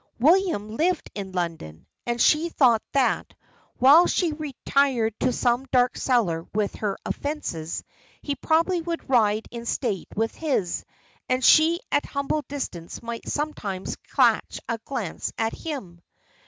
[0.19, 3.35] William lived in London; and she thought that,
[3.77, 7.83] while she retired to some dark cellar with her offences,
[8.19, 10.85] he probably would ride in state with his,
[11.29, 16.01] and she at humble distance might sometimes catch a glance at him.